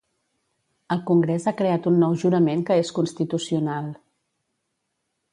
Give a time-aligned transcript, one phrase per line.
[0.93, 3.93] El Congrés ha creat un nou jurament que és constitucional.